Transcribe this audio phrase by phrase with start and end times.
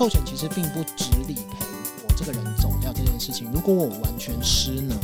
[0.00, 1.66] 寿险其实并不只理赔
[2.08, 4.96] 我这个人走掉这件事情，如果我完全失能，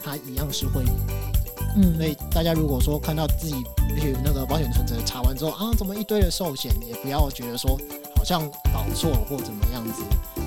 [0.00, 1.72] 它一样是会理赔的。
[1.74, 3.56] 嗯，所以大家如果说看到自己
[3.96, 7.76] 比如那个保险存折查完之后啊，怎么一堆的寿险，也不要觉得说
[8.14, 10.04] 好像搞错或怎么样子，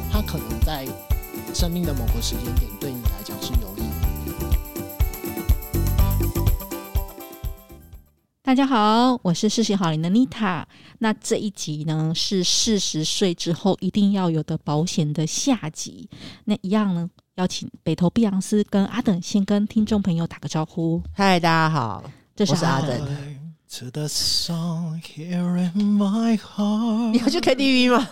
[0.09, 0.87] 它可能在
[1.53, 3.70] 生命的某个时间点对你来讲是有
[8.51, 10.67] 大家好，我是世行好龄的妮塔。
[10.99, 16.09] 那这一集呢，是四十岁之后一定要有的保险的下集。
[16.43, 21.01] 那一样呢，邀请北投碧昂斯跟阿等先跟听众朋友打个招呼。
[21.15, 22.03] 嗨，大家好，
[22.35, 22.89] 这是阿等。
[27.13, 28.05] 你要去 KTV 吗？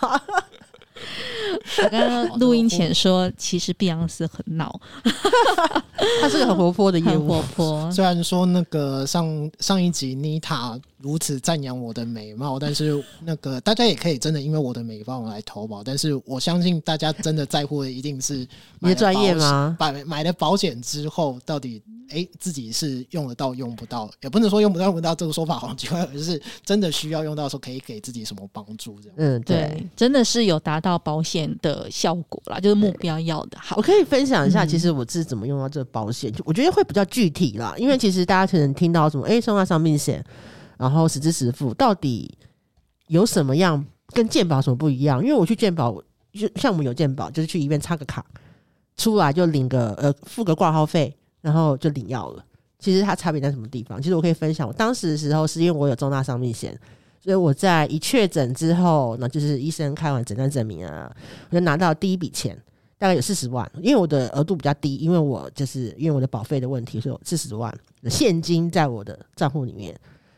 [1.84, 4.80] 我刚刚录音前说，其实碧昂斯很闹，
[6.20, 7.90] 他是个很活泼的业务，活泼。
[7.90, 18.46] 虽然说那个上上一集妮塔如此赞扬我的美貌，但是那个大家也可以真的因为我的美貌来投保，但是我相信大家真的在乎的一定是
[18.78, 19.76] 你的专业吗？
[19.78, 21.82] 买买了保险之后到底。
[22.12, 29.14] 哎、欸，自己是用得到用不到，也不能说用不到用不到这个说法好奇怪，而是真的需要用到的时候，可以给自己什么帮助这样。
[29.16, 33.58] 嗯，对，真的是有达到保险的效果啦，就是目标要的。
[33.60, 40.24] 好，我可以分享一下，其实我是怎么用到这个保险，就、嗯、我觉得会比较具体啦，因为其实大家可能听到什么，哎、欸，重大伤病险，
[40.78, 42.36] 然后实支实付，到底
[43.06, 45.22] 有什么样跟健保什么不一样？
[45.22, 45.92] 因为我去健保，
[46.32, 48.24] 就像我们有健保，就是去医院插个卡，
[48.96, 51.16] 出来就领个呃付个挂号费。
[51.42, 52.44] 然后就领药了。
[52.78, 53.98] 其实它差别在什么地方？
[53.98, 56.78] 其实我可以分享，我当时的时候是因为我有重大伤病险，
[57.22, 61.14] 所以我在一确诊之后，那就是医生开完诊断证明啊，
[61.50, 62.56] 我就拿到第一笔钱，
[62.98, 63.70] 大概有四十万。
[63.82, 67.72] 因为我的额度比较低，因为我就是因为我的保费的问题，所以有四十万
[68.08, 69.94] 现金在我的账户里面。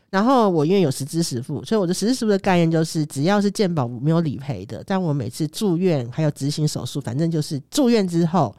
[0.09, 8.55] 然后我因为有实支实付，所以我的实支实付的概念就是，只要是健保没有理赔的，但我每次住院还有执行手术，反正就是住院之后。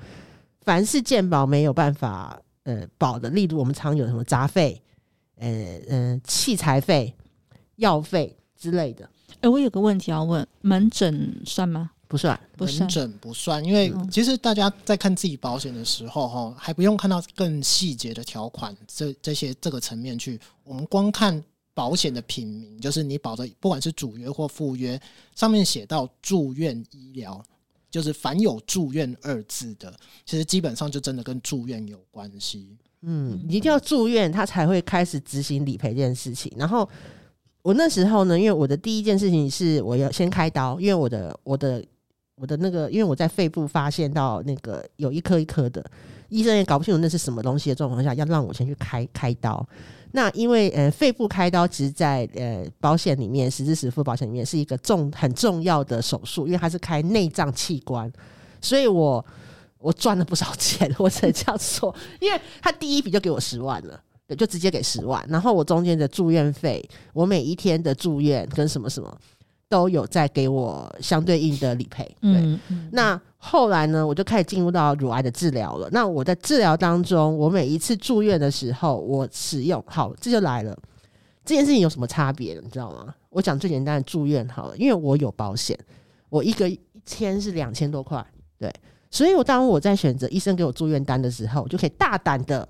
[0.65, 4.81] 凡是健保没有办法呃保的，例如我们常有什么杂费、
[5.37, 7.15] 呃呃器材费、
[7.77, 9.05] 药费之类的。
[9.35, 11.91] 哎、欸，我有个问题要问，门诊算吗？
[12.07, 21.43] 不算，不算，门诊不算，因为其实大家在看自己保险的时候，哈，还不用看到更细节的条款，这这些这个层面去，我们光看
[21.73, 25.01] 保险的品名，就是你保的，不管是主约或附约，
[25.35, 27.43] 上面写到住院医疗。
[27.91, 29.95] 就是凡有住院二字的，
[30.27, 32.77] 其实基本上就真的跟住院有关系。
[33.03, 36.53] 嗯，你一定要住院，他才会开始执行理赔这件事情。
[36.57, 36.89] 然后
[37.65, 41.83] 我那时候呢，因为我的第一件事情是我要先开刀，因为我的我的
[42.35, 45.83] 我的那个，因为我在肺部发现到那个有一颗一颗的，
[46.29, 49.67] 医生也搞不清楚那是什么东西的状况下，要让我先去开开刀。
[50.13, 58.13] 那因为呃肺部开刀，其实在呃保险里面，实支实付保险里面是一个重很重要的手术，因为它是开内脏器官，
[58.61, 59.25] 所以我
[59.79, 69.19] 我赚了不少钱，我只能这样说，因为他第一笔就给我十万了，对，就直接给十万，然后我中间的住院费，我每一天的住院跟什么什么。
[69.67, 72.31] 都有在给我相对应的理赔，对。
[72.35, 75.89] 嗯嗯、那后来呢，我就开始进入到乳癌的治疗了。
[75.91, 80.79] 那我在治疗当中，我每一次住院的时候，我使用好，这就来了。
[81.45, 82.55] 这件事情有什么差别？
[82.63, 83.13] 你知道吗？
[83.31, 85.77] 我讲最简单的住院好了，因为我有保险，
[86.29, 88.25] 我一个一天是两千多块，
[88.59, 88.73] 对。
[89.11, 92.69] 所以我当我在选择医生给我住院单的时候，我就可以大胆的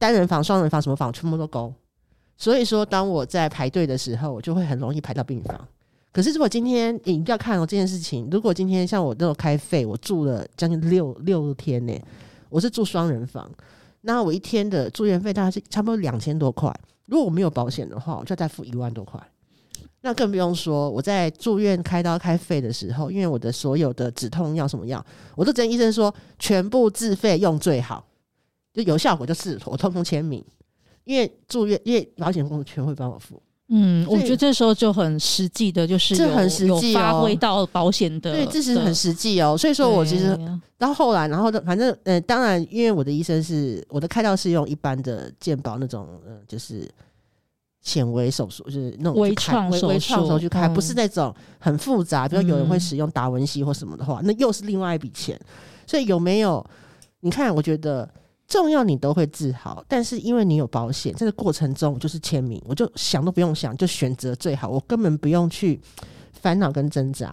[0.00, 1.72] 单人房、双人房什么房全部都勾。
[2.38, 5.68] 所以说，当我在排队的时候，我就会很容易排到病房。
[6.10, 11.92] 可是，如果今天你一定要看哦这件事情，如果今天像我这种开费，我住了将近六六天呢，
[12.48, 13.48] 我是住双人房，
[14.00, 16.74] 那我一天的住院费大概是差不多两千多块。
[17.04, 19.20] 如果我没有保险的话，我就要再付一万多块。
[20.00, 25.04] 那更不用说我在住院开刀开费的时候，因为我的所有的止痛药什么药，
[25.36, 28.02] 我都跟医生说全部自费用最好，
[28.72, 30.44] 就有效果就是我通通签名，
[31.04, 33.40] 因为住院因为保险公司全会帮我付。
[33.72, 39.56] 嗯，我觉得这时候就很实际的，就是这很实际，发挥到保险的，对，这是很实际哦。
[39.56, 40.36] 所以说我其实
[40.76, 46.90] 到后来，然后反正呃，当然，因为我的医生是我的开刀是用一般的健保那种，呃，就是
[47.80, 55.40] 显微手术，就是那种微创手术去开，不是那种很复杂，比如有人会使用达文西或什么的话，那又是另外一笔钱。
[55.86, 56.64] 所以有没有？
[57.20, 58.08] 你看，我觉得。
[58.50, 65.80] 重要你都会治好，但是因为你有保险，在这个过程中我就是签名，我就想都不用想，就选择最好，我根本不用去
[66.32, 67.32] 烦恼跟挣扎。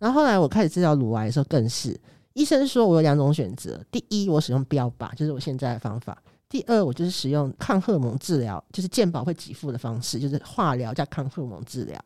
[0.00, 1.96] 然后后来我开始治疗乳癌的时候，更是
[2.32, 6.12] 医生说我有两种选择：第一，我使用标靶，就是我现在的方法；
[6.48, 11.98] 第二，我就是使用抗荷蒙治疗，就是健保会给付的方式，就是化疗加抗荷蒙治疗。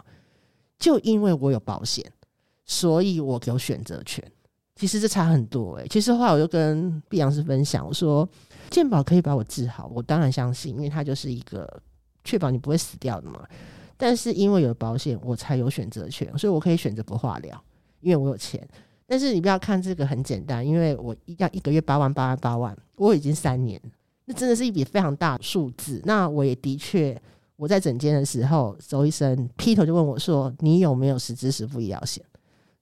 [0.79, 2.05] 就因为我有保险，
[2.67, 4.23] 所以我有选择权。
[4.77, 8.27] 其实这差很多哎、其实后来我就跟碧阳师分享，我说
[8.71, 11.69] 健保可以把我治好，我当然相信，因为它就是一个
[12.25, 13.47] 确保你不会死掉的嘛。
[13.97, 17.63] 但是因为有保险，我才有选择权，所以我可以选择不化疗，
[18.01, 18.67] 因为我有钱。
[19.07, 23.79] 但是你不要看这个很简单，因为我要一个月八万八万八万，我已经三年，
[24.25, 26.01] 那真的是一笔非常大的数字。
[26.05, 27.21] 那我也的确，
[27.57, 32.25] 我在诊间的时候，周医生劈头就问我说：“你有没有实支实付医疗险？”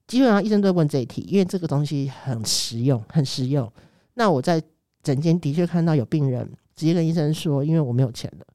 [0.07, 3.69] 基本上医生都会问这一题，因为这个东西很实用，很实用。
[4.13, 4.61] 那我在
[5.03, 8.45] 诊间的确看到有病人直接跟医生说：“因为我没有钱了，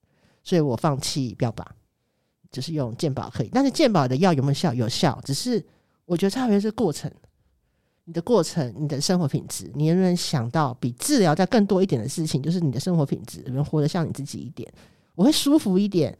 [0.42, 1.64] 所以我放弃标靶。”
[2.50, 4.72] 只是用健保可以，但是健保的药有没有效？
[4.72, 5.60] 有效，只是
[6.04, 7.10] 我觉得差别是过程，
[8.04, 12.40] 你的过程，你的生活品质，你能不能想到比治疗再更多一点的事情？
[12.40, 14.72] 就是你的生活品质，能活得像你自己一点，
[15.16, 16.16] 我会舒服一点，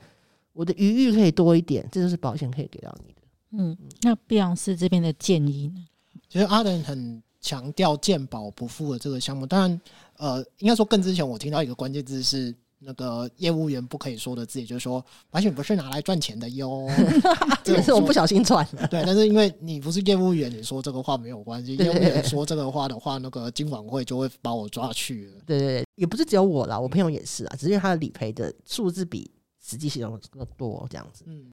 [0.53, 3.21] 我的余裕可以多一点，这就是保险可以给到你的。
[3.53, 5.87] 嗯，那碧昂斯这边的建议呢？
[6.29, 9.81] 其实阿伦很强调健保不付的这个项目，当然，
[10.19, 12.55] 呃，应该说更之前我听到一个关键字是。
[12.87, 16.87] 那个业务员不可以说的字，也就是说，保险不是拿来赚钱的哟。
[17.65, 18.87] 这是我不小心赚的。
[18.89, 21.77] 对，但是因为你不是业务员，你说这个话没有关系。
[21.77, 25.41] 业务员说这个话的话，那个金管会就会把我抓去了。
[25.47, 29.31] 对对对，也不是只有我啦，我朋友也是啊，只是因为他的理赔的数字比
[29.67, 31.25] 实际使用更多这样子。
[31.27, 31.47] 嗯。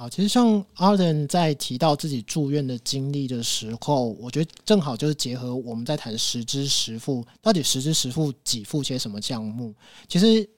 [0.00, 9.74] 好，其实像 Arden 在提到自己住院的经历的时候，我觉得正好就是结合我们在谈实支实付，到底实支实付给付些什么项目？
[10.08, 10.48] 其实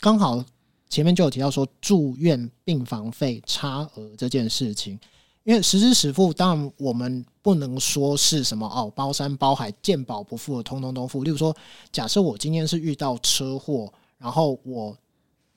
[0.00, 0.44] 刚好
[0.88, 4.98] 前面就有提到说住院病房费差额这件事情，
[5.44, 11.22] 因为实支实付，当然我们不能说是什么哦，包山包海，健保不付通通都付。
[11.22, 11.56] 例如说，
[11.92, 14.98] 假设我今天是遇到车祸，然后我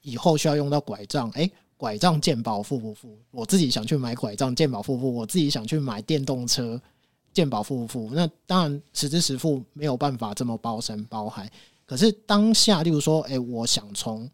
[0.04, 1.52] 以后需要用到拐杖，诶。
[1.78, 3.18] 拐杖健保付不付？
[3.32, 5.14] 我自己想去买拐杖，健保付不付？
[5.14, 6.82] 我自己想去买电动车，
[7.34, 8.10] 健保付不付？
[8.14, 11.52] 那当然实支实付没有办法这么包山包海。
[11.86, 14.30] 可是当下，例如说，哎、我想从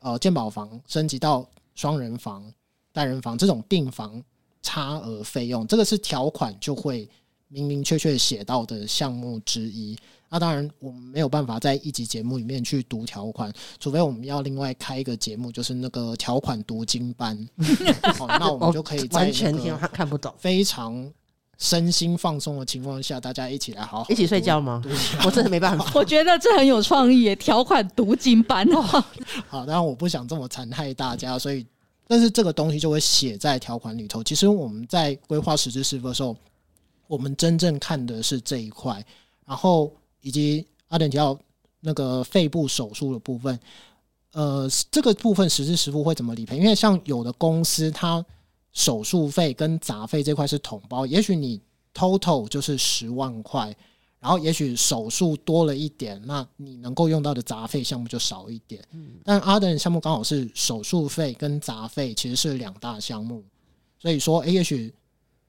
[0.00, 2.44] 呃健保房升级到双人房、
[2.92, 4.22] 单人房这种订房
[4.60, 7.08] 差额费用，这个是条款就会
[7.54, 9.96] 明明确确写到的项目之一。
[10.28, 17.38] 那当然，我们没有办法在一集节目里面去读条款，除非我们要另外开一个节目，就是那个条款读经班。
[18.18, 21.08] 好，那我们就可以在完全听他看不懂，非常
[21.56, 24.82] 身心放松的情况下，大家一起来好好一起睡觉吗？
[25.24, 28.82] 我真的没办法，我觉得这很有创意耶，条款读经班哦。
[29.46, 31.64] 好，当然我不想这么残害大家，所以
[32.08, 34.24] 但是这个东西就会写在条款里头。
[34.24, 36.36] 其实我们在规划实支实付的时候，
[37.06, 39.04] 我们真正看的是这一块，
[39.46, 39.92] 然后。
[40.26, 41.38] 以及阿典提到
[41.80, 43.60] 那个肺部手术的部分，
[44.32, 46.56] 呃，这个部分实质实付会怎么理赔？
[46.56, 48.24] 因为像有的公司，它
[48.72, 51.60] 手术费跟杂费这块是统包，也许你
[51.92, 53.76] total 就是十万块，
[54.18, 58.82] 然后也许手术多了一点，那你能够用到的杂费项目就少一点。
[59.24, 63.44] 但阿典项目刚好是手术费跟杂费其实是两大项目，
[63.98, 64.90] 所以说，也许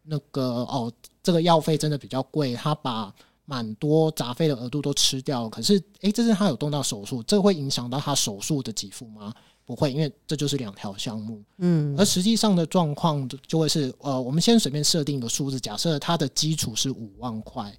[0.03, 0.91] 那个哦，
[1.25, 3.11] 这个药费真的比较贵，他把
[3.45, 9.33] 蛮多杂费的额度都吃掉了，可是，诶、欸，这是他有动到手术，这会影响到他手术的给付吗？
[9.65, 11.41] 不会，因为这就是两条项目。
[11.57, 17.75] 嗯，而实际上的状况就会是，呃，我们先随便设定一个数字，假设它的基础是五万块，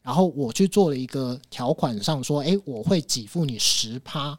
[0.00, 4.38] 然后我去做了一个条款上说，诶、欸，我会给付你十趴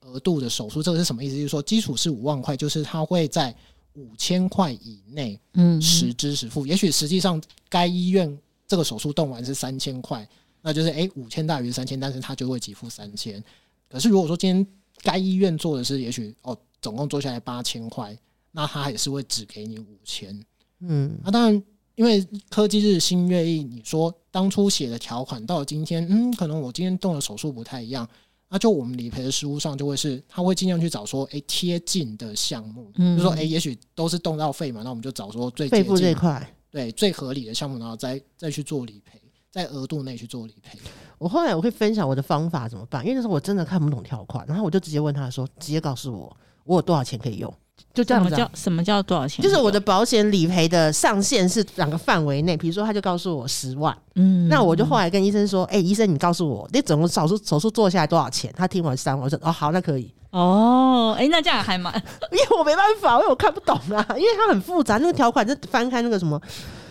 [0.00, 1.34] 额度的手术，这个是什么意思？
[1.34, 3.54] 就是说，基础是五万块，就是他会在
[3.98, 6.64] 五千块以内，嗯，实支实付。
[6.66, 8.38] 也许实际上该医院。
[8.70, 10.28] 这个手术动完是三千块，
[10.60, 13.42] 那就是诶五千大于三千，但是他就会给付三千。
[13.88, 14.66] 可是如果说今天
[15.00, 18.14] 该医院做的是，也许哦总共做下来八千块，
[18.52, 20.38] 那他也是会只给你五千。
[20.80, 21.62] 嗯，那当然，
[21.94, 28.06] 因为科技日新月异，你说当初写的条款到了今天，嗯，可能我今天动的手术不太一样，
[28.50, 36.54] 那就我们理赔的实务上就会是，他会尽量去找说，诶贴近的项目，嗯，就说诶也许都是动到肺嘛，那我们就找说最肺部这块。
[36.70, 40.78] 对，最合理的项目，然后再再去做理赔，在额度内去做理赔。
[41.18, 47.52] 我后来我会分享我的方法怎么办，因为那时候我真的看不懂条款，然后我就直接问他说：“直接告诉我，我有多少钱可以用？”
[47.94, 48.36] 就这样子、啊。
[48.36, 49.42] 什么叫什么叫多少钱？
[49.42, 61.92] 就是我的保险理赔的上限是两个范围内，比如说他就告诉我十万，嗯，那我就后来跟医生说：“哎、欸，医生，你告诉我，你总共手术手术做下来多少钱？”他听完三万，我说：“哦，好，那可以。”哦，哎、欸，那这样还蛮，
[62.30, 66.40] 因为我没办法，因为我看不懂啊，因为它很复杂，那个条款就翻开那个什么。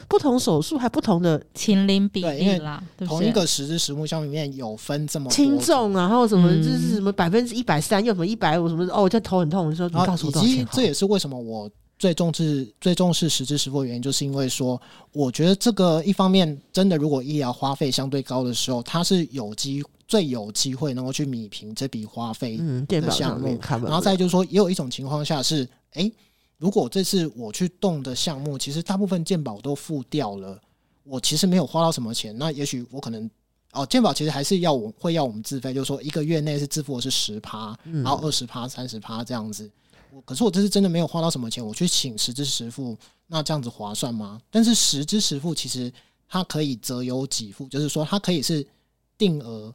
[0.07, 10.67] 不同手术还不同的亲临比例啦，同一个实支实付项目里面有分这么轻重啊，然后什么就是什么百分之一百三，又什么一百五什么哦，我这头很痛，我就说你告诉我多少钱？
[10.71, 14.79] 这也是为什么我最重视最重视实支实付的原因，就是因为说，
[15.11, 23.59] 我觉得这个一方面真的，如果医疗花费相对高的时候，它是有机最有机会能够去米平这笔花费的项目。
[23.67, 26.13] 然后再就是说，也有一种情况下是，哎、欸，
[26.57, 30.59] 如果这次我去动的项目，其实大部分健保都付掉了，
[31.03, 33.29] 我其实没有花到什么钱，那也许我可能
[33.73, 39.69] 哦，健保其实还是要我会要我们自费，就是说一个月内是支付的是十趴，然后二十趴、三十趴这样子。
[40.11, 42.97] 我可是我这次真的没有花到什么钱，我去请十支十付，
[43.27, 44.41] 那这样子划算吗？
[44.49, 45.91] 但是十支十付其实
[46.27, 48.65] 它可以择优给付，就是说它可以是
[49.17, 49.71] 定额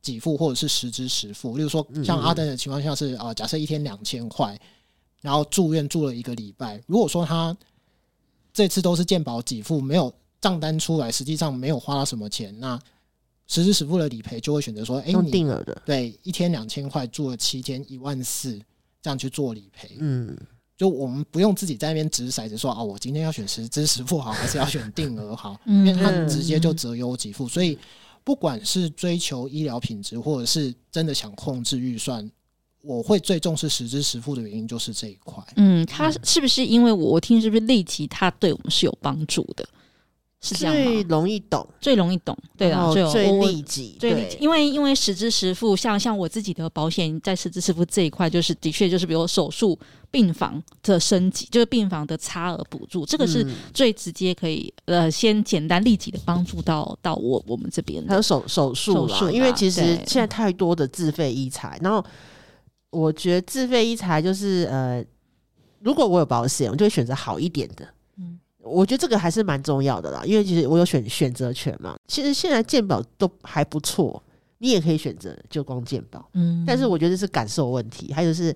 [0.00, 1.56] 给付，或者是实支实付。
[1.56, 4.56] 例如说像阿登的情况下是啊，假设一天两千块，
[5.20, 7.56] 然后住院住了一个礼拜，如果说他
[8.52, 12.78] 这次都是健保给付，没有账单出来，实际上没有花到什么钱，那
[13.46, 18.60] 实支实付的理赔就会选择说，哎、欸，用定额的，对，一天两千块住了七天，一万四。
[19.02, 20.36] 这样去做理赔，嗯，
[20.76, 25.58] 就我们不用自己在那边掷骰子说哦，我今天要选实支实付好，还是要选定额好？
[25.64, 27.78] 因为他直接就择优给付，所以
[28.22, 32.30] 不管是追求医疗品质，或者是真的想控制预算，
[32.82, 35.42] 我会最重视实支实付的原因就是这一块。
[35.56, 39.68] 嗯，它是不是因为我听是不是立即它对我们是有帮助的？
[40.42, 44.38] 是这样最容易懂，最容易懂，对啊，最最利己，最利己。
[44.40, 49.78] 因为因为实支实付，像像我自己的保险，在实支实付这一块，就是的确就是，比如手术
[50.10, 58.02] 病房的升级，就是病房的差额补助，这个是最直接可以呃，先简单利己的帮助到到我我们这边。
[58.08, 62.02] 还有手手术啦，因为其实现在太多的自费医材，然后
[62.90, 65.04] 我觉得自费医材就是呃，
[65.80, 67.86] 如果我有保险，我就会选择好一点的。
[68.62, 71.96] 我觉得这个还是蛮重要的啦，因为其实我有选选择权嘛。
[72.06, 74.22] 其实现在健保都还不错，
[74.58, 76.28] 你也可以选择就光健保。
[76.34, 78.54] 嗯，但是我觉得是感受问题，还有是，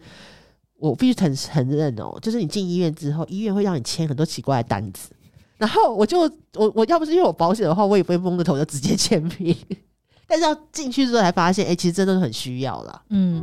[0.77, 5.09] 我必须承承认哦，就是你进医院之后，医院会让你签很多奇怪的单子，
[5.57, 6.21] 然后我就
[6.53, 9.57] 我我要不是因为我保险的话，我也不会蒙着头就直接签名。
[10.29, 13.03] 但是要进去之后才发现，哎、欸，其实真的是很需要啦。
[13.09, 13.43] 嗯。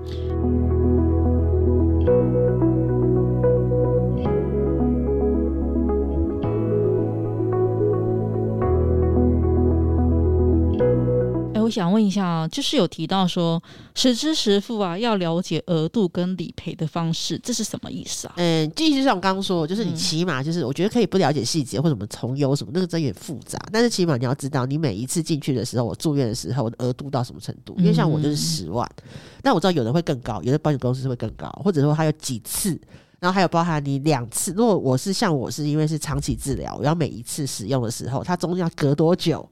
[11.71, 13.61] 想问一下啊，就是有提到说
[13.95, 18.33] 实支实付啊，要了解额度跟理赔的方式，这是什么意思啊？
[18.37, 23.57] 嗯，继续就像我刚刚说，就是你起码就是，我觉得可以不了解细节或什么从优什么，那个真有点复杂。
[23.71, 27.73] 但是起码你要知道，你每一次进去的时候，我住院的时候，我的额度到什么程度？
[27.77, 28.87] 因为像我就是十万，
[29.41, 32.79] 但我知道有人会更高，有的保险公司会更高，或者说还有几次，
[33.19, 34.51] 然后还有包含你两次。
[34.53, 39.47] 如果我是像我是因为是长期治疗，我要每一次使用的时候，它中间要隔多久？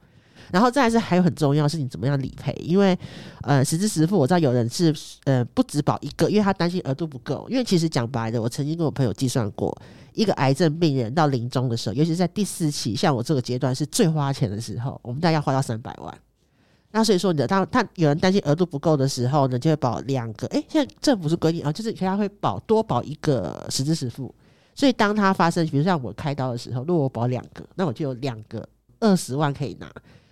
[0.52, 2.98] 然后再是还有很重要是你怎么样理赔，因为
[3.42, 4.94] 呃实支实付我知道有人是
[5.26, 7.48] 呃不只保一个，因为他担心额度不够。
[7.50, 9.76] 因为其实讲白的，我曾经跟我朋友计算过，
[10.14, 16.18] 一个癌症病人到临终的时候，尤其是在第四期，像我这个阶段是最花钱的时候，我们大概要花到三百万。
[16.92, 20.48] 那所以说你的他他有人担心额度不够的时候呢，就会保两个。
[20.48, 24.34] 诶，现在政府是规定啊，就是他会保多保一个实支实付。
[24.74, 28.68] 所以当他发生，比如像我开刀的时候，如果我保两个，那我就有两个
[29.00, 29.88] 二十万可以拿。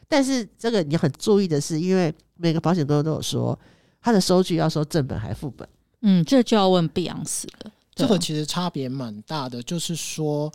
[0.07, 3.57] 但是这个你很注意的是，因为每个保险公司都有说，
[3.99, 5.67] 他的收据要收正本还副本。
[6.01, 7.71] 嗯，这就要问碧昂斯了。
[7.93, 10.49] 这个其实差别蛮大的，就是说，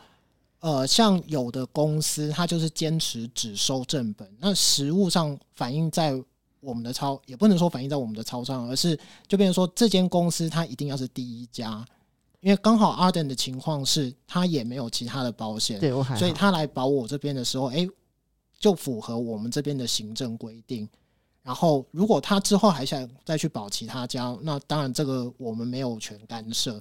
[0.61, 6.14] 呃，像有的公司，它就是坚持只收正本，那实物上反映在
[6.61, 11.85] 我们的超，也不能说反映在我们的超上，而是就变成说，这间公司它一定要是第一家，
[12.40, 17.87] 因为刚好 Arden 的情况是，他也没有其他的保险，对，我还，所以他来保我这边的时候，哎。
[18.62, 20.88] 就符合我们这边的行政规定，
[21.42, 26.81] 然后如果他之后还想再去保其他家，那当然这个我们没有权干涉。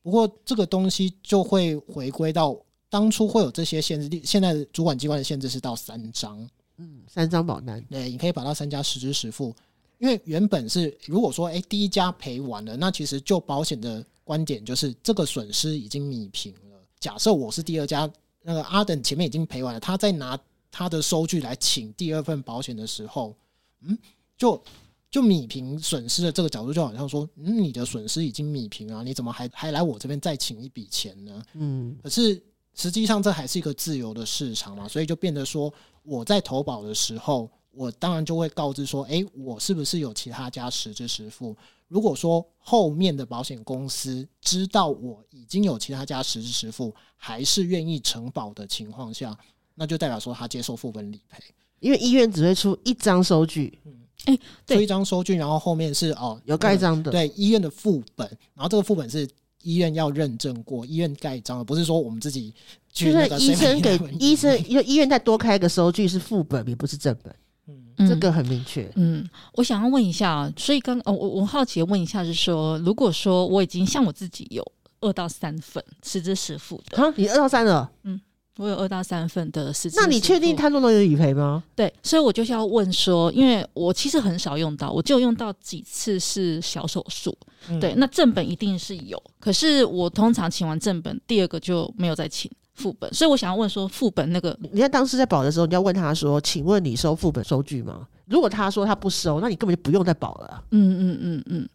[0.00, 2.58] 不过这个东西就会回归到
[2.88, 9.54] 当初会有这些限制，现在主管机关的限制是到三张，嗯，三张保单，对，你可以保到三家实支实付，
[9.98, 16.80] 因为原本是如果说诶、欸、第一家赔完了，那其实就保险的观点就是这个损失已经弭平了。
[16.98, 20.38] 假设我是第二家，那个阿等前面已经赔完了，他再拿。
[20.70, 23.36] 他的收据来请第二份保险的时候，
[23.80, 23.96] 嗯，
[24.36, 24.62] 就
[25.10, 31.42] 就米平损失的这个角度，就好像说，嗯，你的损失已经米平啊，你怎么还还来我这边再请一笔钱呢？
[31.54, 32.42] 嗯，可是
[32.74, 35.72] 实际上这还是一个自由的市场嘛，所以就变得说，
[36.02, 41.56] 我在投保的时候，我当然就会告知说，诶，我是不是有其他家实支实付？
[41.88, 49.36] 如果说后面的保险公司知道我已经有其他家实支实付，还是愿意承保的情况下。
[49.78, 51.40] 那就代表说他接受副本理赔，
[51.78, 53.92] 因为医院只会出一张收据，嗯，
[54.24, 54.34] 哎、
[54.66, 59.28] 欸，出一张收据，然后后面是哦，有盖章的，对，医院的副本，然后这个副本是
[59.62, 62.52] 医院要认证过，医院盖章，不是说我们自己
[62.92, 67.34] 去那个医生给医生，因为医院再多开一个收据是副本，也不是正本。
[68.00, 68.90] 嗯，这个很明确。
[68.96, 74.64] 嗯，我想要问一下，所以刚哦，我我好奇问一下，是说，如果说我已经像我自己有
[75.00, 77.90] 二到三份实支实付的，啊，你二到三了？
[78.02, 78.20] 嗯。
[78.58, 81.62] 我有二到三份的事情，那你确定他都能有理赔吗？
[81.76, 87.36] 对，所以我就是要问说，因为我其实很少用到，我就用到几次是小手术。
[87.70, 98.06] 嗯、对，那正本一定是有，可是我通常请完正本，第二个就没有再请副本，所以我想要问说，副本那个，你在当时在保的时候，你要问他说，请问你收副本收据吗？
[98.26, 100.62] 如果他说他不收，那你根本就不用再保了。
[100.70, 101.68] 嗯嗯嗯嗯，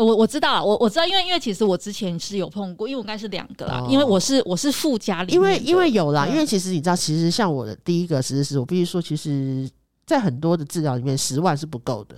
[0.00, 0.08] 懂。
[0.08, 9.68] 我我知道，我我知道，因为因为其实我之前是有碰过，因为我应该是两个啦，哦、因为我是我是附加里面，因为因为有啦，嗯、因为其实你知道，其实像我的第一个实支实付，我必须说，其实，
[10.06, 12.16] 在很多的治疗里面，十万是不够的，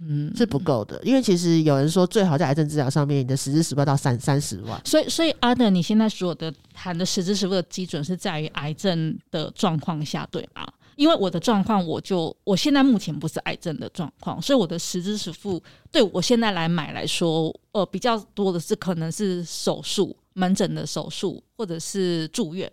[0.00, 10.66] 嗯，是不够的，因为其实有人说，最好在癌症治疗上面，你的实支实付到三三十万，所以所以阿德，你现在所有的谈的实支实付的基准是在于癌症的状况下，对吗？
[10.96, 22.70] 因为我的状况，我就我现在目前不是癌症的状况，所以我的实支实付对我现在来买来说，呃，比较多的是可能是手术门诊的手术，或者是住院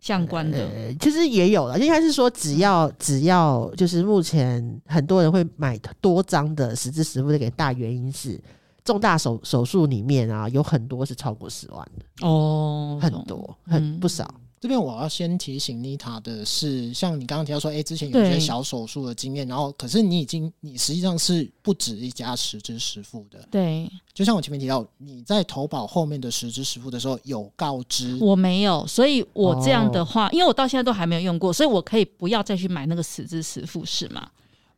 [0.00, 0.58] 相关的。
[0.58, 8.40] 呃、其实也有了，应该是说只要只要就是目前很多人会买多张的实支实付的，一个大原因是
[8.84, 14.32] 重大手手术里面啊，有很多是超过十万的哦，很多很不少。
[14.60, 23.42] 嗯这边我要先提醒妮塔的是，像你刚刚提到说，哎，之前有一些小手术的经验，然后可是你已经，你实际上是不止一家十支十付的。
[23.50, 34.28] 对，就像我前面提到，你在投保后面的十支十付的时候有告知，我没有，所以我这样的话，哦、因为我到现在都还没有用过，所以我可以不要再去买那个十支十付是吗？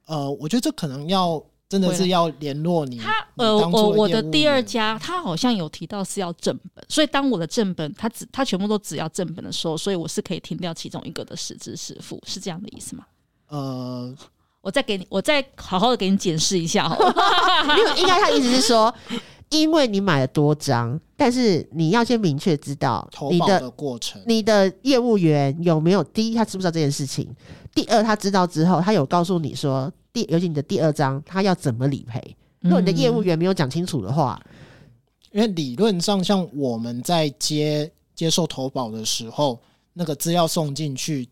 [0.06, 1.44] 呃，我觉得这可能要。
[1.72, 2.98] 真的是要联络你。
[2.98, 13.06] 他呃，我我的第二家，他好像有提到是要正本，所以当我的正本他只他全部都只要正本的时候，所以我是可以停掉其中一个的实支实付，是这样的意思吗？
[13.48, 14.14] 呃，
[14.60, 16.94] 我再给你，我再好好的给你解释一下哈。
[17.78, 18.94] 因为应该他意思是说，
[19.48, 27.34] 因为你买了多张，但是你要先明确知道你的，的过程，你的业务员有没有第一他知不知道这件事情？
[27.74, 29.90] 第二他知道之后，他有告诉你说。
[30.12, 32.36] 第，尤其你的第二章，他要怎么理赔？
[32.60, 34.50] 如果你的业务员没有讲清楚的话，嗯、
[35.32, 39.60] 因为理论上，像我们在接接受投保的时候，
[39.94, 41.28] 那个资料送进去，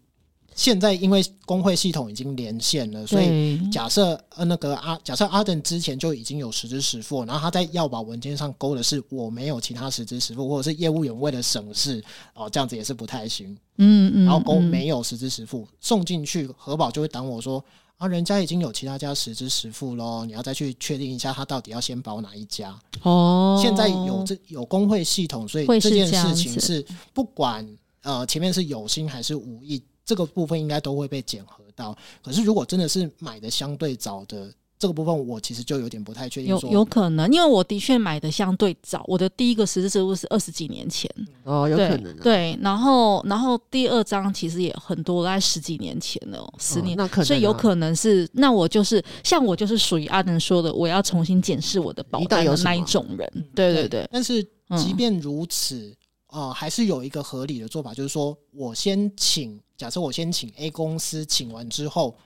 [0.54, 12.02] 现在因为工会系统已经连线了，所以假设呃那个阿假设阿登之前就已经有实支实付，然后他在要保文件上勾的是我没有其他实支实付，或者是业务员为了省事
[12.34, 13.56] 哦，这样子也是不太行。
[13.76, 17.64] 嗯嗯，然后勾没有实支实付送进去，核保就会挡我说。
[18.00, 22.74] 啊，人家已经有其他家实支实付喽，你要再去确定一下，他到底要先保哪一家？
[23.02, 26.82] 哦，现在有这有工会系统，所以这件事情是
[27.12, 27.68] 不管
[28.02, 31.94] 呃前面是有心还是无意，这个部分应该都会被检核到。
[32.22, 34.50] 可是如果真的是买的相对早的。
[34.80, 41.06] 这个部分我其实就有点不太确定，有有可能，因为我的确买的相对早，我的第一个实支实付是二十几年前，
[41.44, 54.08] 哦，有可能，对，然后然后第二张其实也很多，在十几年前了，十年，那可能，所以有可能是，那我就是像我就是属于阿能说的，我要重新检视我的保单的那一种人，对对对。
[54.10, 54.42] 但是
[54.78, 55.94] 即便如此，
[56.28, 62.16] 啊，还是有一个合理的做法，就是说我先请，假设我先请 A 公司请完之后。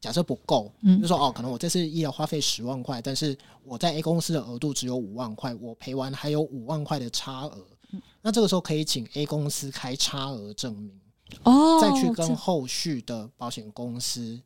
[0.00, 11.00] 假设不够，嗯，就说哦，可能我这次医疗花费十万块，但是我在 A 公司的额度只有五万块，我赔完还有五万块的差额，嗯，那这个时候可以请 A 公司开差额证明，
[11.44, 14.40] 哦，再去跟后续的保险公司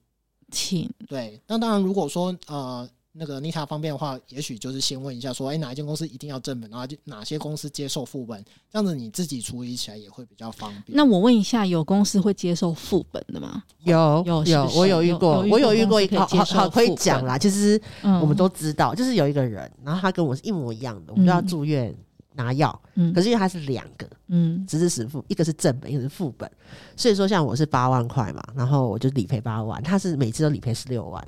[0.51, 0.91] 请。
[1.09, 2.89] 对，那当然如果说呃。
[3.15, 10.97] 那个妮塔方便的话，也许就是先问一下，说，哎，哪一间公司一定要正本，然后就哪些公司接受副本，这样子你自己处理起来也会比较方便。
[10.97, 13.63] 那我问一下，有公司会接受副本的吗？
[13.85, 17.37] 有有有，我有遇过，我有遇过一个，好好可以讲啦。
[17.37, 21.95] 其实我们都知道，就是有一个人，然后他跟我是一模一样的，我们都要住院
[22.35, 22.81] 拿药，
[23.15, 26.51] 可是因为他是两个，嗯，只是实付，一个是正本，一个是副本，
[26.97, 31.23] 所以说像我是八万块嘛，然后我就理赔八万，他是每次都理赔十六万。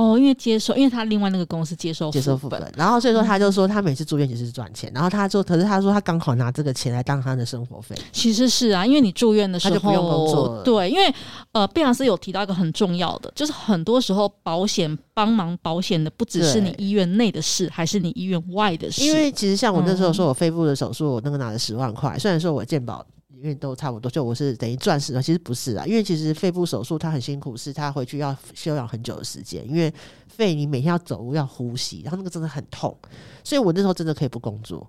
[0.00, 7.94] 哦，因为接收，因为他另外那个公司接收接收副本，然后所以说他就说他每次住院其实是赚钱，然后他就，可是他说他刚好拿这个钱来当他的生活费。
[8.10, 11.14] 其实是啊，因为你住院的时候他就不用工作，对，因为
[11.52, 19.04] 呃，贝老师有提到一个很重要的，就是很多时候保险帮忙保险的不只是你医院内的事，还是你医院外的事。
[19.04, 23.04] 因为其实像我那时候说我肺部的手术，我那个拿了十万块，虽然说我健保。
[23.40, 24.10] 因为都差不多。
[24.10, 29.92] 就我是等于钻石了，其实不是啊，因为其实肺部手术它很辛苦，是他回去要休养很久的时间，因为
[30.28, 32.96] 肺你每天要走路要呼吸，然后那个真的很痛，
[33.42, 34.86] 所以我那时候真的可以不工作。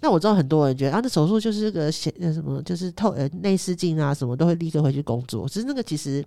[0.00, 5.48] 那我知道很多人觉得啊，那手术就是个显什么，就是透呃内视镜啊，什么都会立刻回去工作。
[5.48, 6.24] 其实那个其实。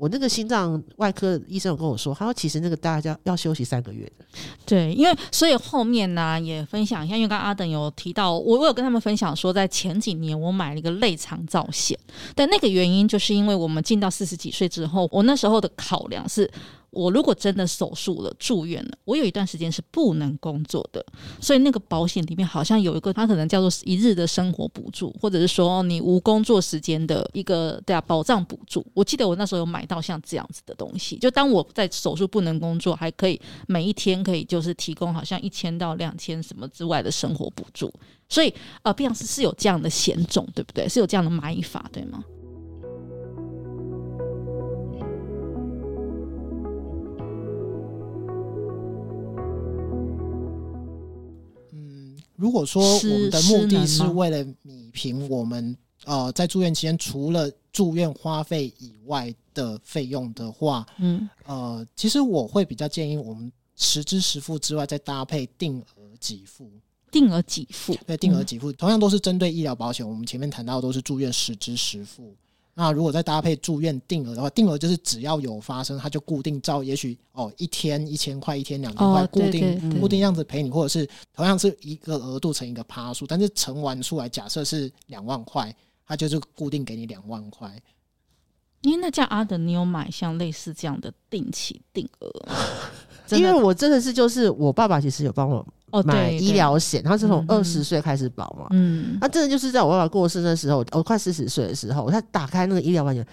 [0.00, 4.24] 我那个心脏外科医生有跟我说，他说其实那个大家要休息三个月的。
[4.64, 11.98] 对，因为所以后面呢、也分享一下，因为刚刚阿等有提到，我我有跟他们分享说，在前几年我买了一个内肠造险，
[12.34, 16.50] 但那个原因就是因为我们进到四十几岁之后，我那时候的考量是。
[16.90, 21.04] 我如果真的手术了、住院了，我有一段时间是不能工作的，
[21.40, 28.84] 所以那个保险里面好像有一个，它可能叫做一日的生活补助，或者是说你无工作时间的一个对啊保障补助。
[28.94, 37.92] 我记得我那时候有买到像这样子的东西，就当我在手术不能工作，还可以每一天可以就是提供好像一千到两千什么之外的生活补助。
[38.28, 40.88] 所以呃，毕竟是是有这样的险种，对不对？
[40.88, 42.22] 是有这样的买法，对吗？
[52.40, 55.76] 如果说我们的目的是为了弭平我们
[56.06, 65.84] 呃在住院期间除了住院花费以外的费用的话，嗯，呃，其实我会比较建议我们实支实付之外，再搭配定额
[66.18, 66.70] 给付。
[67.12, 70.08] 定额给付，对，定额给付，同样都是针对医疗保险。
[70.08, 72.34] 我们前面谈到的都是住院实支实付。
[72.74, 85.74] 那如果再搭配住院定额的话，定额就是只要有发生，它就固定照，也许哦一天一千块，一天两千块，固定固定样子赔你，或者是同样是一个额度乘一个趴数，但是乘完出来，假设是两万块，
[86.06, 87.70] 它就是固定给你两万块。
[88.82, 92.32] 因为那叫阿德，你有买像类似这样的定期定额？
[93.36, 95.66] 因为我真的是就是我爸爸其实有帮我。
[95.90, 98.66] 哦，买医疗险，他是从二十岁开始保嘛。
[98.70, 103.26] 嗯，那真的就是在我爸爸过世的时候，我快四十岁的时候，他打开那个医疗保险，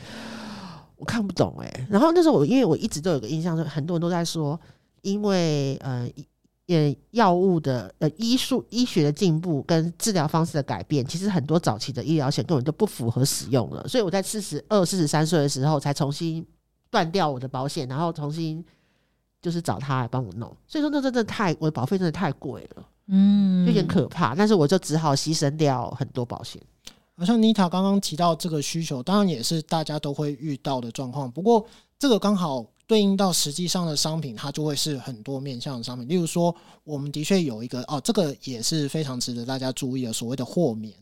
[0.96, 1.88] 我看不懂哎、欸。
[1.89, 4.60] 然后那时候我因为我一直都有个印象，说很多人都在说，
[5.02, 6.10] 因为呃
[6.67, 13.88] 呃药物的呃医术医学的进步跟治疗方式的改变，其实很多早期的医疗险根本就不符合使用了。
[13.88, 16.46] 所以我在四十二、四十三岁的时候才重新
[16.89, 18.65] 断掉我的保险，然后重新。
[19.48, 24.36] 就是找他来帮我弄，所以说那真的太，我的保费真的太贵了，嗯，有点可怕。
[24.36, 26.62] 但是我就只好牺牲掉很多保险。
[27.16, 31.32] 好像妮塔刚刚提到这个需求，当然也是大家都会遇到的状况。
[31.32, 31.66] 不过
[31.98, 36.06] 这个刚好对应到实际上的商品，它就会是很多面向的商品。
[36.10, 40.94] 例如说，我们的确有一个哦，这个也是非常值得大家注意的，所谓的豁免，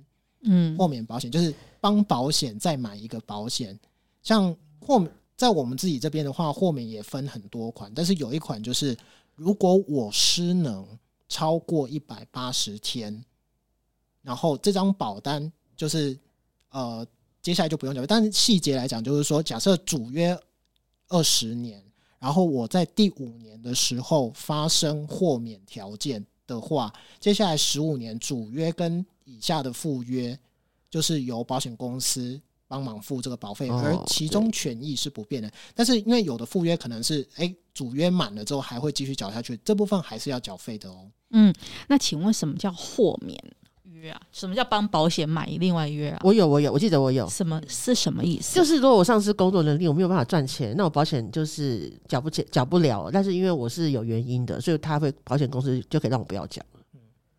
[0.44, 3.76] 嗯，豁免保险就是帮保险再买一个保险，
[4.22, 5.12] 像豁免。
[5.38, 8.96] 在我们自己这边的话，豁免也分很多款，但是有一款就是，
[9.36, 10.88] 如果我失能
[11.28, 13.24] 超过一百八十天，
[14.22, 16.18] 然后这张保单就是
[16.70, 17.06] 呃，
[17.42, 20.38] 接下来就不用讲，但是细节来讲，就是说，假设主约
[21.10, 21.84] 二十年，
[22.18, 30.40] 然后我在第五年的时候发生豁免条件的话，接下来十五年主约跟以下的附约，
[30.90, 32.40] 就是由保险公司。
[32.68, 35.52] 帮忙付这个保费，而其中权益是不变的。
[35.74, 41.10] 但是因为有的赴约可能是，哎，主约满了之后还会继续缴下去，这部分还是要缴费的哦。
[41.32, 41.54] 嗯，
[41.88, 43.38] 那请问什么叫豁免
[43.84, 44.22] 约啊？
[44.32, 46.20] 什么叫帮保险买另外约啊？
[46.24, 47.28] 我有，我有，我记得我有。
[47.30, 48.56] 什么是什么意思？
[48.56, 53.10] 就是如果我上次工作能力我没有办法赚钱，那我保险就是缴不起，缴不了。
[53.12, 56.62] 但是因为我是有原因的，所以他会保险公司就可以让我不要缴。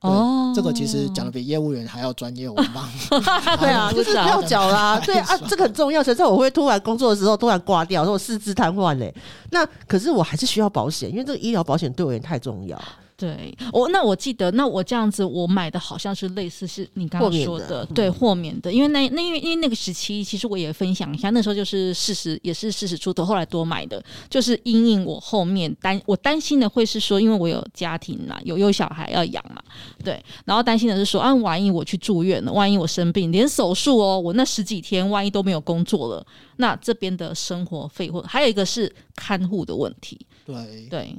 [0.02, 2.86] 哦，这个其实讲的比业务员还要专业，我帮。
[3.58, 5.00] 对啊， 就是不要缴啦。
[5.04, 6.02] 对啊，这个很重要。
[6.02, 9.12] 谁知道我会突然工作的时候突然挂掉，说我四肢瘫痪嘞。
[9.50, 12.80] 那可是我还是需要保险，因为这个医疗保险对我也太重要。
[13.16, 18.70] 对，我那我记得，那我这样子，我买的好像是类似是你刚刚说的，的对，豁免的。
[18.70, 29.62] 因为那那因为因为那个时期，其实我也分享一下，那时候就是四十，也是四十出头，后来多买的，就是因应我后面担我担心的会是说，因为我有家庭嘛，有有小孩要养嘛，
[30.04, 36.26] 对，然后担心的是说，啊，万一我去住院了，万一我生病，连手术哦，我那十几天万一都没有工作了，
[36.56, 41.16] 那这边的生活费或还有一个是看护的问题，对对。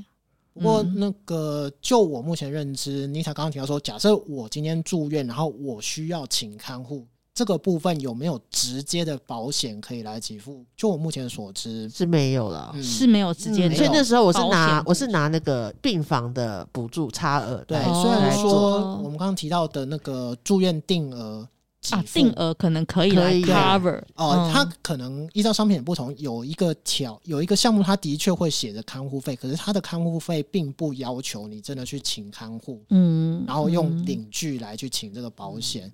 [0.57, 10.65] 不过，那个就我目前认知，妮塔刚刚提到说，假设我今天住院，然后我需要请看护，这个部分有没有直接的保险可以来给付？
[10.75, 13.75] 就我目前所知是没有了，嗯、是没有直接的。
[13.75, 17.63] 所以那时候我是拿我是拿那个病房的补助差额。
[17.67, 21.47] 对，虽然说我们刚刚提到的那个住院定额。
[21.95, 35.91] 啊，定额可能可以来 cover 哦，它可能依照商品不同，有一个条有一个项目，它的确会写着看护费，可是它的看护费并不要求你真的去请看护，嗯，然后用领据来去请这个保险。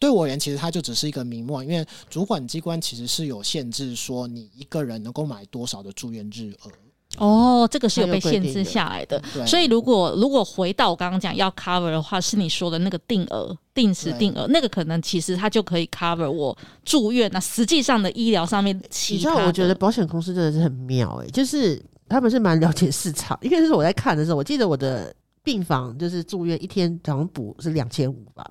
[0.00, 6.70] 对我而言，其实它就只是一个名目，因为主管机关其实是有限制，说你一个人能够买多少的住院日额。
[7.18, 9.22] 哦，这个是有被限制下来的。
[9.46, 17.30] 所以如果如果回到我刚刚讲要 cover 的话，是你说的那个定额、定时定额，那个可能其实它就可以 cover 我住院。
[17.32, 23.38] 那实际上的医疗上面，其实我觉得保险公司真的是很妙哎、欸，就是他们是蛮了解市场。
[23.42, 25.14] 因为是我在看的时候，我记得我的
[25.44, 28.44] 病房就是住院一天好像补是两千五吧。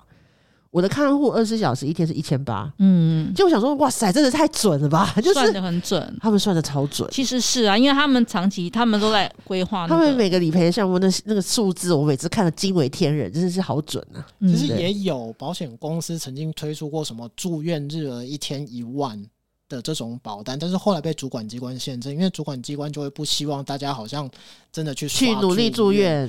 [0.74, 5.14] 我的看护二十四小时一天是一千八，嗯，就我想说，哇塞，真的太准了吧？
[5.18, 7.08] 就是算的很准，他们算的超准。
[7.12, 14.26] 其实是啊，因为他们长期他们都在规划，他们每个理赔项目那那个数字，我每次看的惊为天人，真的是好准啊！
[14.40, 19.24] 其实也有保险公司曾经推出过什么住院日额一天一万
[19.68, 24.28] 的这种保单，但是后来被主管机关限制，因为主管机关就会不希望大家好像
[24.72, 26.28] 真的去去努力住院。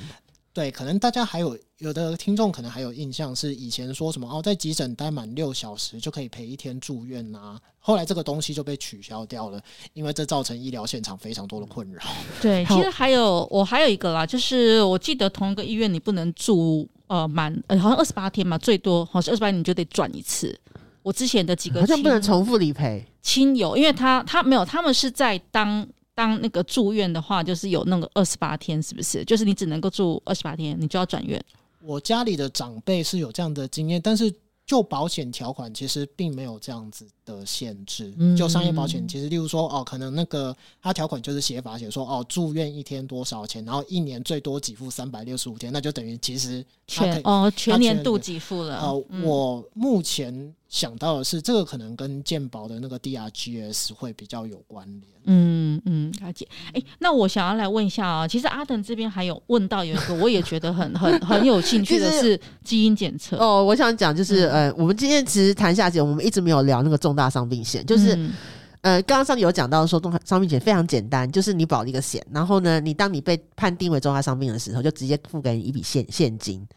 [0.56, 12.02] 对，可能大家还有有的听众可能还有印象是以前说什么哦，在急诊待满六小时就可以陪一天住院呐、啊，后来这个东西就被取消掉了，因为这造成医疗现场非常多的困扰。
[12.42, 20.58] 对，其实还有我还有一个啦，就是我记得同一个医院你不能住呃满呃好像二十八天嘛，最多好像二十八天你就得转一次。
[21.04, 25.86] 我之前的几个好像不能重复理赔亲友，因为他他没有，他们是在当。
[26.16, 29.24] 当那个住院的话，就是有那个二十八天，是不是？
[29.26, 31.40] 就是你只能够住二十八天，你就要转院。
[31.82, 34.34] 我家里的长辈是有这样的经验，但是
[34.66, 38.14] 就保险条款其实并没有这样子的限制。
[38.18, 48.78] 嗯、就商业保险，其实例如说哦，可能那个它条款就是写法写说哦，住院一天多少钱，然后一年最多给付三百六十五天，那就等于其实全哦全年度给付了。
[48.78, 50.54] 哦、呃，我目前。
[50.68, 55.04] 想到的是，这个可能跟健保的那个 DRGs 会比较有关联。
[55.24, 56.46] 嗯嗯，了解。
[56.74, 63.38] 哎，那我想要来问一下啊，其实阿等这边还有问到有一个，我也觉得很很很有兴趣的是基因检测。
[63.38, 68.34] 哦，我想讲就是，嗯、呃，我们今天其实谈下节，我们一直没有聊那个重大伤病险，就是，嗯、
[68.82, 76.68] 呃，刚刚上面有讲到说，重大伤病险非常简单，就是你保了一个险，然后呢，你当你被判定为重大伤病的时候，就直接付给你一笔现现金，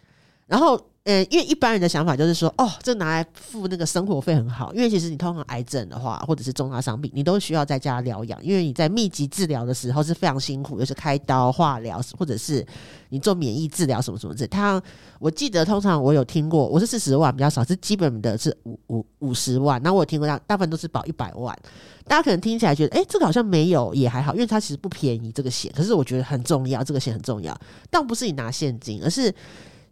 [0.47, 0.81] 然后。
[1.09, 4.75] 呃，因为一般人的想法就是说，哦，这拿来付那个生活费很好。
[4.75, 8.39] 因为其实你通常癌症的话，或者是重大伤病，你都需要在家疗养。
[8.45, 12.63] 因为你在密集治疗的时候是非常辛苦，就是开刀、化疗，或者是
[13.09, 14.47] 你做免疫治疗什么什么的。
[14.49, 14.83] 他，
[15.19, 19.83] 我记得通常我有听过，我是四十万比较少，是基本的是五五五十万。
[19.83, 21.59] 那我有听过大大部分都是保一百万。
[22.05, 25.73] 大家可能听起来觉得，哎，这个好像没有也还好，因为它其实不便宜这个险。
[25.75, 27.59] 可是我觉得很重要，这个险很重要。
[27.89, 29.35] 但不是你拿现金，而是。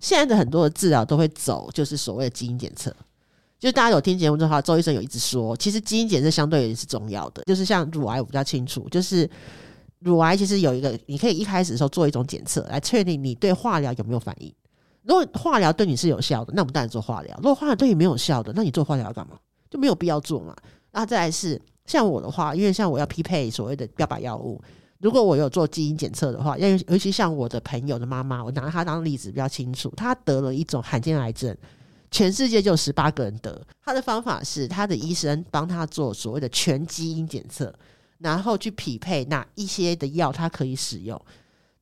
[0.06, 2.94] 现在的很多的治疗都会走，就是所谓的基因检测。
[3.58, 7.42] 就大家有听节目的话，周医生有一直说，其实基因检测相对也是重要的。
[7.42, 9.28] 就是像乳癌，我比较清楚，就是
[9.98, 14.54] 乳癌其实有一个，你可以一开始的时候做一种检测，来确定你对化疗有没有反应。
[15.02, 19.36] 如果化疗对你是有效的，那我们当然做化疗；如果化疗对你没有效的，那你做化疗要干嘛？
[19.68, 20.54] 就没有必要做嘛。
[20.92, 24.62] 然后再来是像我的话，因为像我要匹配所谓的标靶药物。
[24.98, 29.92] 如果我有做基因检测的话，尤尤其像我的朋友的妈妈，我拿她当例子比较清楚。
[29.96, 31.54] 她得了一种罕见癌症，
[32.10, 33.60] 全世界就十八个人得。
[33.84, 37.74] 她的方法是，她的医生帮她做所谓的全基因检测，
[38.18, 41.20] 然后去匹配哪一些的药她可以使用。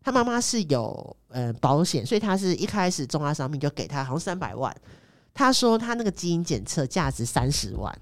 [0.03, 4.74] 她妈妈是有呃保险，所以她是一开始重大商品就给她好像三百万。
[5.33, 7.96] 她说她那个基因检测价值三十万。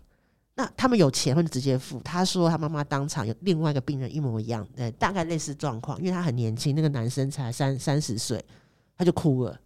[0.54, 1.98] 那他们有钱会直接付。
[2.00, 8.44] 他说他妈妈当场有另外一个病人一模一样，呃，大概类似状况，因为他很年轻，那个男生才三三十岁，
[8.96, 9.58] 他就哭了，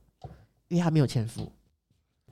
[0.68, 1.50] 因为他没有钱付。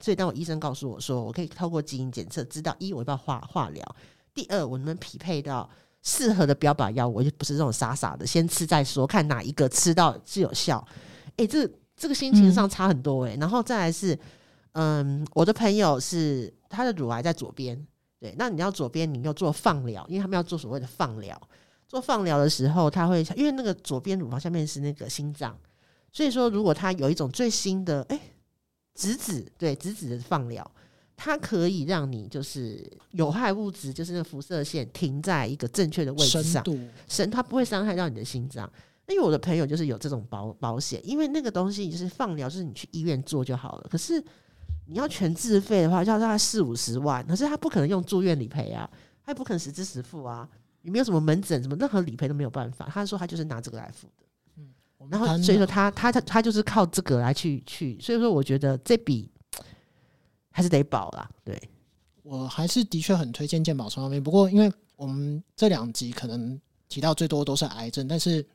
[0.01, 3.97] 所以当我医生告诉我说，我可以透过基因检测知道一我要不要化化疗，
[4.33, 5.69] 第二我能不能匹配到
[6.03, 10.87] 适合的标靶药物，我就不是这种傻傻的先吃再说，看哪一个吃到是有效。
[11.31, 13.37] 哎、欸，这这个心情上差很多哎、欸。
[13.39, 14.17] 然后再来是，
[14.73, 17.85] 嗯，我的朋友是他的乳癌在左边。
[18.25, 21.39] 对，那你要左边，你要做放疗，因为他们要做所谓的放疗。
[21.87, 25.55] 做放疗的时候，他会因为那个左边乳房下面是那个心脏，
[26.11, 28.19] 所以说如果他有一种最新的哎，
[28.95, 30.69] 质子对质子的放疗，
[31.15, 36.65] 它可以让你就是有害物质，就是那个辐射线停在一个正确的位置上，
[37.07, 38.73] 深它不会伤害到你的心脏。
[39.09, 43.89] 因为我的朋友就是有这种保保险，因为那个东西就是放疗，就是你去医院做就好了。
[43.91, 44.25] 可是。
[44.87, 48.89] 你要全自费的话，要大概四五十万，可是他不可能用住院理赔啊，
[49.25, 50.47] 他也不可能实支实付啊，
[50.83, 52.87] 也没有什么门诊，什么任何理赔都没有办法。
[52.93, 54.27] 他说他就是拿这个来付的，
[54.59, 54.69] 嗯，
[55.09, 59.31] 然后所以说他他他他就是靠这个来去去，所以说我觉得这笔
[60.51, 61.31] 还是得保啦。
[61.43, 61.59] 对，
[62.23, 68.47] 我还是的确很推荐健保双方面，不过因为我们这两集可能提到最多都是癌症，但是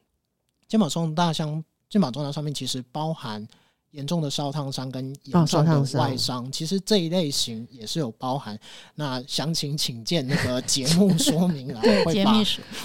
[0.67, 3.47] 健保重大箱健保重大上面其实包含。
[3.91, 8.57] 严重的烧烫伤跟严重的外伤，哦、其实这一类型也是有包含。
[8.95, 12.33] 那详情请见那个节目说明啊， 会把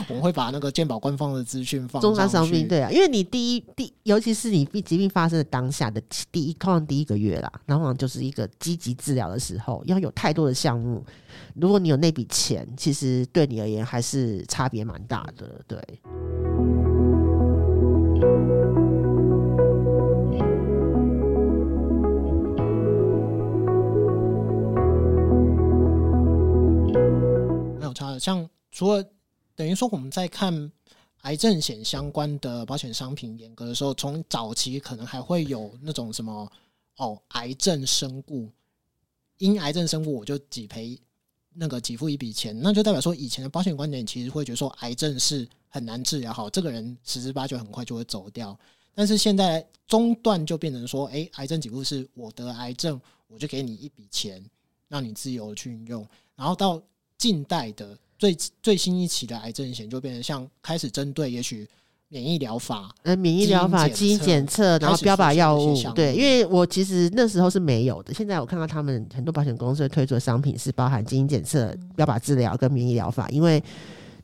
[0.08, 2.16] 我们会把那个健保官方的资讯放上去。
[2.16, 11.04] 重大伤病对啊，因为你第一第，尤其是你疾病发生的当下的第一，通常第一个月啦，然后就是一个积极治疗的时候，要有太多的项目。
[11.54, 16.73] 如果你有那笔钱，其实对你而言还是差别蛮大的，对。
[28.18, 29.04] 像除了
[29.54, 30.72] 等于说我们在看
[31.22, 36.50] 癌症险相关的保险商品严格的时候，从早期可能还会有那种什么
[36.96, 38.50] 哦，癌症身故，
[39.38, 40.98] 因癌症身故我就给赔
[41.54, 48.58] 那个给付一笔钱，那就代表说以前的保险观点其实会觉得说癌症是很难治疗好，这个人十之八九很快就会走掉。
[48.94, 54.44] 但是现在中段就变成说，哎，癌症给付是我得癌症，我就给你一笔钱，
[54.88, 56.82] 让你自由去运用，然后到
[57.16, 57.96] 近代的。
[58.24, 61.68] 最最新一期的癌症险就变成像开始针对也许
[62.08, 68.14] 免疫疗法，呃，免疫疗法、基因检测，然后标靶药物，对，因为我其实那时候是没有的。
[68.14, 73.62] 现在我看到他们很多保险公司推出的商品是包含基因检测、标靶治疗跟免疫疗法，因为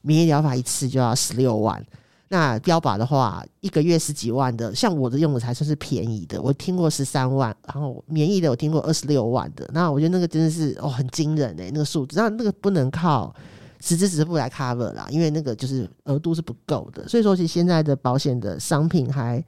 [0.00, 1.84] 免疫疗法一次就要十六万，
[2.28, 13.34] 那标靶的话一个月十几万的，像我的用的才算是便宜的，我听过十三万，然后免疫的我听过二十六万的，那我觉得那个真的是哦很惊人诶、欸，那个数字，那那个不能靠。
[13.80, 19.42] 实支实付来 cover 啦，因为那个就是额度是不够的，所以说其实现在的保险的商品还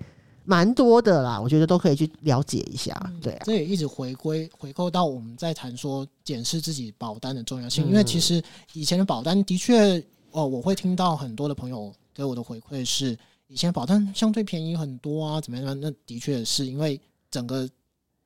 [0.45, 2.93] 蛮多的啦，我觉得都可以去了解一下。
[3.23, 8.43] 对啊，这也一直回归回扣到我们在谈说检视自己保单的重要性，因为其实
[8.73, 13.17] 以前的保单的确哦，我会听到很多的朋友给我的回馈是，
[13.49, 15.79] 以前保单相对便宜很多啊，怎么样？
[15.81, 17.69] 那的确是因为整个。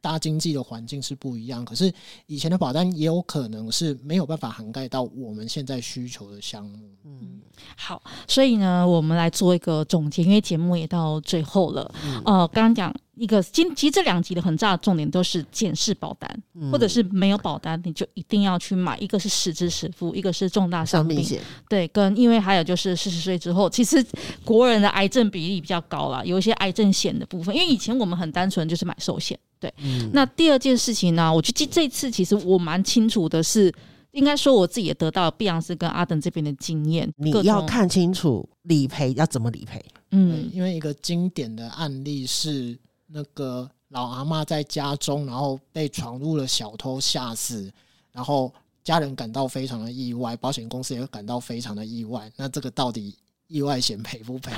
[0.06, 1.92] 大经济的环境是不一样，可是
[2.26, 6.88] 以前的保单也有可能是没有办法涵盖到我们现在需求的项目。
[7.04, 7.40] 嗯，
[7.76, 11.92] 好，所以呢，我们来做一个总结，因为节目也到最后了。
[12.04, 18.96] 嗯、呃，刚刚讲一个，今其实这两集的很大的重点都是检视保单，嗯、或者是没有保单，你就一定要去买。
[18.98, 21.40] 一个是实支实付，一个是重大伤病险。
[21.68, 24.04] 对，跟因为还有就是四十岁之后，其实
[24.44, 29.36] 国人的癌症比例比较高了，有一些癌症险的部分，因为以前我们很单纯就是买寿险。
[29.58, 31.32] 对，嗯、那第二件事情呢？
[31.32, 33.72] 我觉得这次其实我蛮清楚的是，
[34.12, 37.10] 应该说我自己也得到碧昂斯跟阿登这边的经验。
[37.16, 39.82] 你要看清楚理赔要怎么理赔。
[40.10, 47.72] 嗯，因为一个经典的案例是那个老阿妈在家中，然后被闯入了小偷吓死，
[48.12, 48.52] 然后
[48.84, 52.30] 家人感到非常的意外，保险公司也会感到非常的意外。
[52.36, 53.16] 那这个到底
[53.48, 54.52] 意外险赔不赔？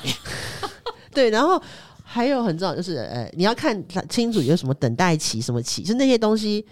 [1.15, 1.63] 对，然后。
[2.11, 6.65] 还有很重要就是，呃，你要看清楚有什么等待期，什么期，就那些东西，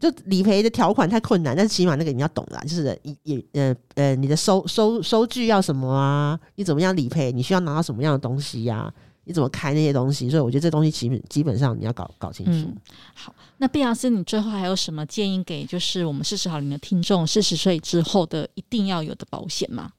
[0.00, 6.36] 就理赔的条款太困难，但是起码那个你要懂啦，就是也也呃呃，你的收收收据要什么啊？
[6.56, 7.30] 你怎么样理赔？
[7.30, 8.92] 你需要拿到什么样的东西呀、
[9.26, 10.28] 你怎么开那些东西？
[10.28, 12.68] 所以我觉得这东西基本基本上你要搞搞清楚。
[13.14, 19.92] 好，那碧昂斯，你最后还有什么建议给就是我们四十好龄的听众，四十岁之后的一定要有的保险吗？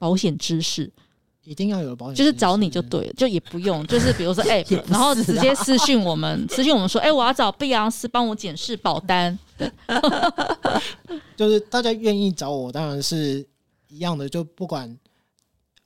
[0.00, 0.92] 保险知识。
[1.44, 9.38] 一定要有保险，就是找你就对了，就也不用， 就是比如说，哎、欸，然后直接私讯我们，私讯我们说，哎、欸，我要找碧昂斯帮我检视保单，
[11.36, 13.46] 就是大家愿意找我，当然是
[13.88, 14.88] 一样的，就不管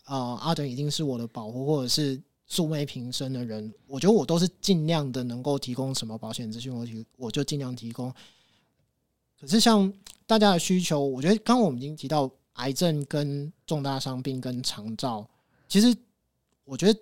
[0.05, 8.15] 啊、呃，阿等已经是我的保护或者是素昧平生的人，我觉得我都是尽量的能够提供什么保险资讯，我提我就尽量提供。
[9.41, 9.93] 可是像
[10.25, 15.29] 大家的需求，我觉得刚刚我们已经提到癌症跟重大伤病跟长照。
[15.69, 15.95] 其实，
[16.65, 16.99] 我觉得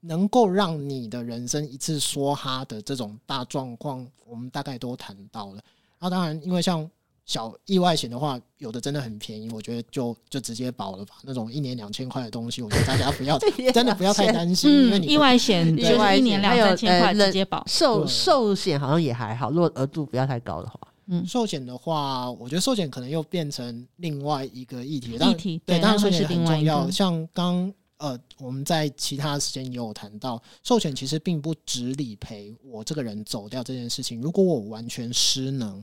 [0.00, 5.62] 能够让你的人生一次梭哈的这种大状况，我们大概都谈到了。
[5.98, 6.88] 那当然，因为像
[7.24, 11.14] 小意外险的话，有的真的很便宜，我觉得就就直接保了吧。
[11.22, 13.38] 那种一年两千块的东西，我觉得大家不要
[13.72, 14.70] 真的不要太担心。
[14.70, 17.64] 因为你意外险就是一年两三千块直接保。
[17.66, 20.78] 寿寿险好像也还好，如果额度不要太高的话。
[21.06, 25.14] 嗯，寿险的话，我觉得寿险可能又变成另外一个议题。
[25.14, 26.90] 议题对，当然寿险很重要。
[26.90, 27.72] 像刚。
[27.98, 34.20] 呃，我们在其他时间也有谈到，寿险其实并不只理赔我这个人走掉这件事情。
[34.20, 35.82] 如果我完全失能，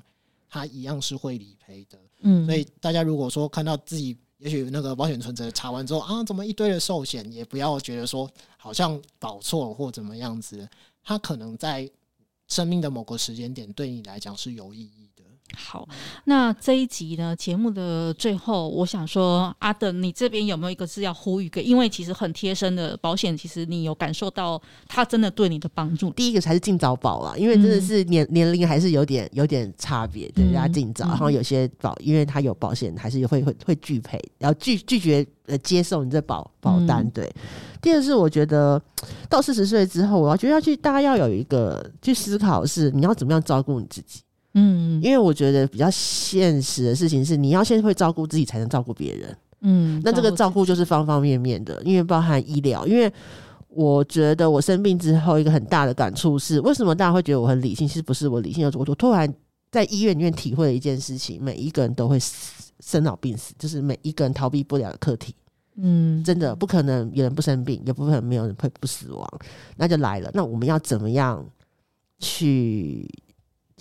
[0.50, 1.98] 它一样是会理赔的。
[2.20, 10.68] 嗯，所以大家如果说看到自己也许那个保险存折查完之后啊，怎么一堆的寿险，也不要觉得说好像保错或怎么样子，
[11.04, 11.90] 它可能在
[12.48, 15.11] 生命的某个时间点对你来讲是有意义的。
[15.56, 15.88] 好，
[16.26, 21.62] 那这一集呢，节目的最后，我想说，阿等，你这边有没有一个是要呼吁给？
[21.62, 26.10] 因为其实很贴身的保险，其实你有感受到它真的对你的帮助。
[26.12, 31.06] 第一个才是尽早保啊，因为真的是年、嗯、年龄还是有点有点差别的，要尽早。
[31.06, 37.08] 然后有些保，因为它有保险，还是会会会拒赔，然后拒拒绝呃接受你这保保单。
[37.12, 37.26] 对。
[37.26, 37.42] 嗯、
[37.82, 38.82] 第二是我觉得
[39.30, 44.22] 到四十岁之后，我要觉得要去大家要有一个去思考是你要怎么样照顾你自己。
[44.54, 49.38] 嗯，因为我觉得比较现实的事情是，你要先会照顾自己，才能照顾别人。
[49.62, 52.86] 嗯，那这个照顾就是方方面面的，因为包含医疗。
[52.86, 53.12] 因为
[53.70, 57.88] 我觉得我生病之后，一个很大的感触是，为什么大家会觉得我很理性？
[57.88, 59.34] 其实不是我理性，我我突然
[59.72, 62.18] 在医院里面体会了一件事情：每一个人都会
[62.82, 65.34] 生老病死，就是每一个人逃避不了的课题。
[65.78, 69.26] 嗯，真的不可能有人不生病，也不可能没有人会不死亡。
[69.78, 71.46] 那就来了，那我们要怎么样
[72.20, 73.08] 去？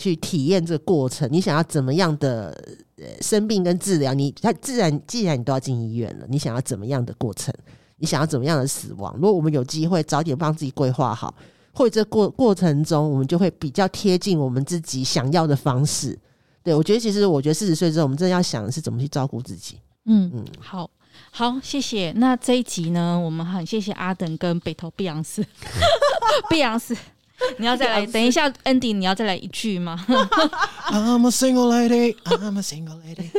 [0.01, 2.49] 去体验这个过程，你想要怎么样的
[2.97, 4.15] 呃生病跟治疗？
[4.15, 7.55] 你他自然既然你都要进医院了，你想要怎么样的过程？
[7.99, 9.15] 你想要怎么样的死亡？
[9.17, 11.35] 如果我们有机会早点帮自己规划好，
[11.75, 16.19] 或者这过过程中，我们就会比较贴近我们自己想要的方式。
[16.63, 19.77] 对，我觉得其实我觉得四十岁之后，我们真的要想的是怎么去照顾自己。
[20.07, 20.91] 嗯嗯，好
[21.31, 22.11] 好谢谢。
[22.17, 25.45] 那这一集呢，我们很谢谢阿等跟北投碧昂斯，
[26.49, 26.97] 碧昂斯。
[27.59, 29.99] 你要再来，等一下，Andy，你要再来一句吗？
[30.91, 33.31] I'm a single lady, I'm a single lady。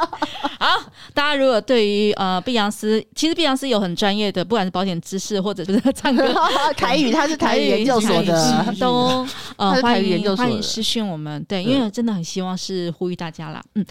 [0.58, 6.34] 好，大家如果对于呃碧昂斯，其实碧昂斯有很专业的，不管是保险知识或者是唱歌
[6.76, 9.26] 台语，他是台语研究所的，都
[9.56, 11.42] 呃欢迎欢迎私讯我们。
[11.44, 13.84] 对，因为真的很希望是呼吁大家啦，嗯，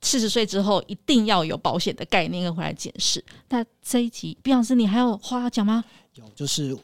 [0.00, 3.24] 四十岁之后一定要有保险的概念跟回来检视。
[3.48, 5.84] 那这一集碧昂斯，你还有话要讲吗？
[6.14, 6.76] 有，就是。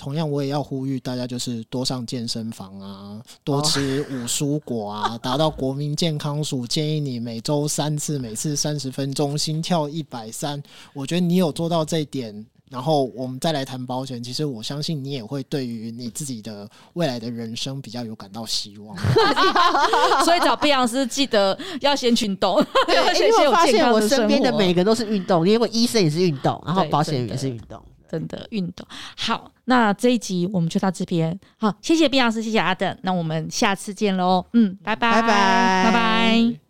[0.00, 10.62] 同样，我也要呼吁大家，就是多上健身房啊，多吃五蔬果啊， 达到国民健康署建议你每周三次，每次三十分钟，心跳一百三。
[10.94, 14.22] 我觉得你有做到这一点，然后我们再来谈保险。
[14.22, 18.96] 其实我相信你也会对于你自己的未来的人生比较有感到希望。
[20.24, 22.56] 所以找碧昂斯记得要先运动。
[22.86, 22.96] 对，
[23.28, 27.78] 因为我发现我身边的每个都是运动，因为医生也是运动，然后保险也是运动。
[28.10, 28.86] 真的运动
[29.16, 31.38] 好，那这一集我们就到这边。
[31.58, 34.44] 好，谢谢毕老师，谢谢阿等，那我们下次见喽。
[34.52, 36.69] 嗯，拜拜，拜拜，拜拜。